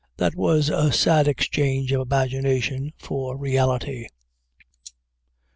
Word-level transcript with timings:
That 0.17 0.33
was 0.33 0.69
a 0.69 0.91
sad 0.91 1.27
exchange 1.27 1.91
of 1.91 2.01
imagination 2.01 2.91
for 2.97 3.37
reality. 3.37 4.07